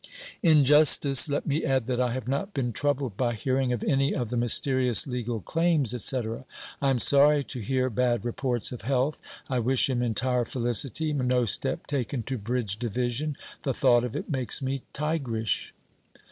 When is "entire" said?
10.01-10.43